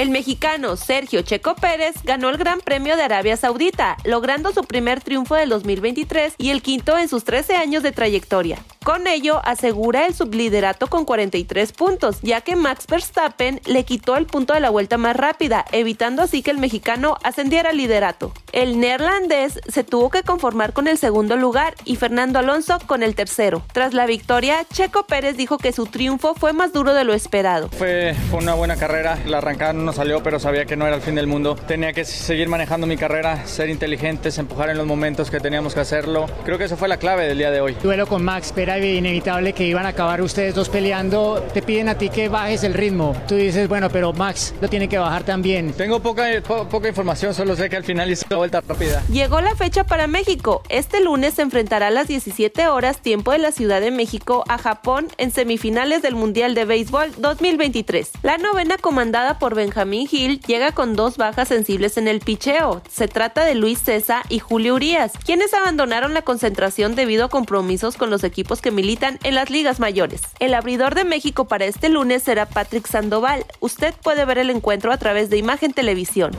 El 0.00 0.08
mexicano 0.08 0.76
Sergio 0.76 1.20
Checo 1.20 1.54
Pérez 1.56 1.94
ganó 2.04 2.30
el 2.30 2.38
Gran 2.38 2.60
Premio 2.60 2.96
de 2.96 3.02
Arabia 3.02 3.36
Saudita, 3.36 3.98
logrando 4.06 4.50
su 4.50 4.64
primer 4.64 5.02
triunfo 5.02 5.34
del 5.34 5.50
2023 5.50 6.36
y 6.38 6.48
el 6.48 6.62
quinto 6.62 6.96
en 6.96 7.06
sus 7.06 7.24
13 7.24 7.56
años 7.56 7.82
de 7.82 7.92
trayectoria. 7.92 8.64
Con 8.90 9.06
ello, 9.06 9.40
asegura 9.44 10.04
el 10.04 10.14
subliderato 10.14 10.88
con 10.88 11.04
43 11.04 11.70
puntos, 11.74 12.18
ya 12.22 12.40
que 12.40 12.56
Max 12.56 12.88
Verstappen 12.88 13.60
le 13.64 13.84
quitó 13.84 14.16
el 14.16 14.26
punto 14.26 14.52
de 14.52 14.58
la 14.58 14.68
vuelta 14.68 14.98
más 14.98 15.14
rápida, 15.14 15.64
evitando 15.70 16.22
así 16.22 16.42
que 16.42 16.50
el 16.50 16.58
mexicano 16.58 17.16
ascendiera 17.22 17.70
al 17.70 17.76
liderato. 17.76 18.32
El 18.50 18.80
neerlandés 18.80 19.60
se 19.68 19.84
tuvo 19.84 20.10
que 20.10 20.24
conformar 20.24 20.72
con 20.72 20.88
el 20.88 20.98
segundo 20.98 21.36
lugar 21.36 21.76
y 21.84 21.94
Fernando 21.94 22.40
Alonso 22.40 22.80
con 22.84 23.04
el 23.04 23.14
tercero. 23.14 23.62
Tras 23.72 23.94
la 23.94 24.06
victoria, 24.06 24.64
Checo 24.72 25.06
Pérez 25.06 25.36
dijo 25.36 25.56
que 25.56 25.70
su 25.70 25.86
triunfo 25.86 26.34
fue 26.34 26.52
más 26.52 26.72
duro 26.72 26.92
de 26.92 27.04
lo 27.04 27.14
esperado. 27.14 27.68
Fue, 27.68 28.16
una 28.32 28.54
buena 28.54 28.74
carrera, 28.74 29.20
la 29.24 29.38
arrancada 29.38 29.72
no 29.72 29.92
salió, 29.92 30.24
pero 30.24 30.40
sabía 30.40 30.64
que 30.64 30.74
no 30.74 30.88
era 30.88 30.96
el 30.96 31.02
fin 31.02 31.14
del 31.14 31.28
mundo. 31.28 31.54
Tenía 31.54 31.92
que 31.92 32.04
seguir 32.04 32.48
manejando 32.48 32.88
mi 32.88 32.96
carrera, 32.96 33.46
ser 33.46 33.70
inteligentes, 33.70 34.36
empujar 34.38 34.68
en 34.68 34.78
los 34.78 34.86
momentos 34.88 35.30
que 35.30 35.38
teníamos 35.38 35.74
que 35.74 35.80
hacerlo. 35.80 36.26
Creo 36.44 36.58
que 36.58 36.64
esa 36.64 36.76
fue 36.76 36.88
la 36.88 36.96
clave 36.96 37.28
del 37.28 37.38
día 37.38 37.52
de 37.52 37.60
hoy. 37.60 37.76
Duelo 37.80 38.08
con 38.08 38.24
Max, 38.24 38.50
pero 38.52 38.72
era 38.72 38.79
inevitable 38.84 39.52
que 39.52 39.66
iban 39.66 39.86
a 39.86 39.90
acabar 39.90 40.22
ustedes 40.22 40.54
dos 40.54 40.68
peleando. 40.68 41.42
Te 41.52 41.62
piden 41.62 41.88
a 41.88 41.96
ti 41.96 42.08
que 42.08 42.28
bajes 42.28 42.64
el 42.64 42.74
ritmo. 42.74 43.16
Tú 43.28 43.36
dices, 43.36 43.68
bueno, 43.68 43.88
pero 43.90 44.12
Max 44.12 44.54
lo 44.60 44.68
tiene 44.68 44.88
que 44.88 44.98
bajar 44.98 45.24
también. 45.24 45.72
Tengo 45.72 46.00
poca, 46.00 46.24
poca 46.42 46.88
información, 46.88 47.34
solo 47.34 47.56
sé 47.56 47.68
que 47.68 47.76
al 47.76 47.84
final 47.84 48.10
hizo 48.10 48.26
la 48.30 48.36
vuelta 48.36 48.60
rápida. 48.66 49.02
Llegó 49.10 49.40
la 49.40 49.54
fecha 49.54 49.84
para 49.84 50.06
México. 50.06 50.62
Este 50.68 51.02
lunes 51.02 51.34
se 51.34 51.42
enfrentará 51.42 51.88
a 51.88 51.90
las 51.90 52.08
17 52.08 52.68
horas 52.68 53.00
tiempo 53.00 53.32
de 53.32 53.38
la 53.38 53.52
Ciudad 53.52 53.80
de 53.80 53.90
México 53.90 54.44
a 54.48 54.58
Japón 54.58 55.08
en 55.18 55.30
semifinales 55.30 56.02
del 56.02 56.14
Mundial 56.14 56.54
de 56.54 56.64
Béisbol 56.64 57.12
2023. 57.18 58.10
La 58.22 58.38
novena 58.38 58.78
comandada 58.78 59.38
por 59.38 59.54
Benjamín 59.54 60.08
Hill 60.10 60.40
llega 60.46 60.72
con 60.72 60.96
dos 60.96 61.16
bajas 61.16 61.48
sensibles 61.48 61.96
en 61.96 62.08
el 62.08 62.20
picheo. 62.20 62.82
Se 62.90 63.08
trata 63.08 63.44
de 63.44 63.54
Luis 63.54 63.82
César 63.82 64.24
y 64.28 64.38
Julio 64.38 64.74
Urias, 64.74 65.12
quienes 65.24 65.54
abandonaron 65.54 66.14
la 66.14 66.22
concentración 66.22 66.94
debido 66.94 67.24
a 67.24 67.28
compromisos 67.28 67.96
con 67.96 68.10
los 68.10 68.24
equipos 68.24 68.60
militan 68.70 69.18
en 69.22 69.34
las 69.34 69.50
ligas 69.50 69.80
mayores. 69.80 70.22
El 70.38 70.54
abridor 70.54 70.94
de 70.94 71.04
México 71.04 71.46
para 71.46 71.64
este 71.64 71.88
lunes 71.88 72.22
será 72.22 72.46
Patrick 72.46 72.86
Sandoval. 72.86 73.44
Usted 73.60 73.94
puede 74.02 74.24
ver 74.24 74.38
el 74.38 74.50
encuentro 74.50 74.92
a 74.92 74.96
través 74.96 75.30
de 75.30 75.38
Imagen 75.38 75.72
Televisión. 75.72 76.32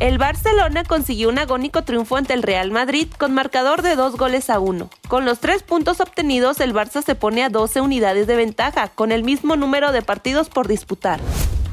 El 0.00 0.18
Barcelona 0.18 0.82
consiguió 0.82 1.28
un 1.28 1.38
agónico 1.38 1.84
triunfo 1.84 2.16
ante 2.16 2.34
el 2.34 2.42
Real 2.42 2.72
Madrid 2.72 3.06
con 3.18 3.32
marcador 3.32 3.82
de 3.82 3.94
dos 3.94 4.16
goles 4.16 4.50
a 4.50 4.58
uno. 4.58 4.90
Con 5.06 5.24
los 5.24 5.38
tres 5.38 5.62
puntos 5.62 6.00
obtenidos, 6.00 6.60
el 6.60 6.74
Barça 6.74 7.04
se 7.04 7.14
pone 7.14 7.44
a 7.44 7.50
12 7.50 7.80
unidades 7.80 8.26
de 8.26 8.34
ventaja, 8.34 8.88
con 8.88 9.12
el 9.12 9.22
mismo 9.22 9.54
número 9.54 9.92
de 9.92 10.02
partidos 10.02 10.48
por 10.48 10.66
disputar. 10.66 11.20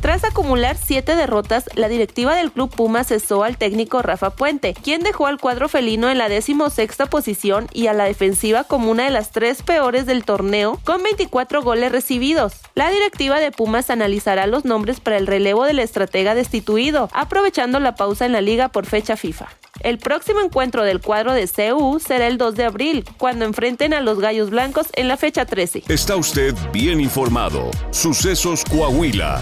Tras 0.02 0.24
acumular 0.24 0.78
siete 0.78 1.18
derrotas, 1.18 1.66
la 1.76 1.90
directiva 1.90 2.34
del 2.34 2.54
club 2.54 2.74
Puma 2.74 3.04
cesó 3.04 3.44
al 3.44 3.58
técnico 3.58 4.02
Rafa 4.02 4.30
Puente, 4.30 4.74
quien 4.74 5.04
dejó 5.04 5.28
al 5.28 5.40
cuadro 5.40 5.68
felino 5.68 6.10
en 6.10 6.18
la 6.18 6.30
decimosexta 6.30 7.08
posición 7.08 7.68
y 7.74 7.88
a 7.88 7.94
la 7.94 8.06
defensiva 8.06 8.64
como 8.64 8.92
una 8.92 9.04
de 9.04 9.12
las 9.12 9.32
tres 9.32 9.62
peores 9.62 10.06
del 10.06 10.24
torneo, 10.24 10.80
con 10.86 11.04
24 11.04 11.62
goles 11.62 11.92
recibidos. 11.92 12.54
La 12.76 12.90
directiva 12.90 13.42
de 13.42 13.52
Pumas 13.52 13.90
analizará 13.90 14.48
los 14.48 14.64
nombres 14.64 15.02
para 15.02 15.18
el 15.18 15.28
relevo 15.28 15.66
del 15.66 15.80
estratega 15.80 16.34
destituido, 16.34 17.10
aprovechando 17.12 17.82
la 17.82 17.96
pausa 17.96 18.26
en 18.26 18.32
la 18.32 18.42
liga 18.42 18.70
por 18.70 18.86
fecha 18.86 19.18
FIFA. 19.18 19.50
El 19.82 19.98
próximo 19.98 20.40
encuentro 20.40 20.84
del 20.84 21.02
cuadro 21.02 21.34
de 21.34 21.48
CU 21.48 22.00
será 22.00 22.28
el 22.28 22.38
2 22.38 22.56
de 22.56 22.66
abril, 22.66 23.06
cuando 23.18 23.44
enfrenten 23.46 23.94
a 23.94 24.02
los 24.02 24.20
Gallos 24.20 24.50
Blancos 24.50 24.88
en 24.94 25.10
la 25.10 25.18
fecha 25.18 25.46
13. 25.46 25.84
Está 25.90 26.16
usted 26.16 26.54
bien 26.72 27.02
informado. 27.02 27.70
Sucesos 27.92 28.64
Coahuila. 28.66 29.42